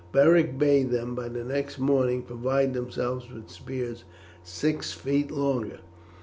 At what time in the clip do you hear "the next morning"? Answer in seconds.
1.29-2.23